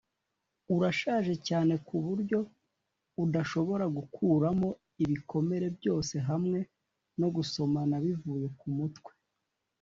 [0.75, 2.39] urashaje cyane kuburyo
[3.23, 4.67] udashobora gukuramo
[5.03, 6.59] ibikomere byose hamwe
[7.19, 9.11] no gusomana bivuye kumutwe.